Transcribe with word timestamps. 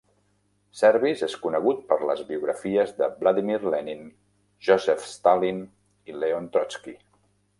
Service 0.77 1.19
és 1.27 1.33
conegut 1.43 1.83
per 1.91 1.97
les 2.11 2.23
biografies 2.29 2.95
de 3.01 3.09
Vladimir 3.19 3.59
Lenin, 3.75 4.01
Joseph 4.69 5.05
Stalin 5.13 5.63
i 6.13 6.17
Leon 6.23 6.49
Trotsky. 6.57 6.99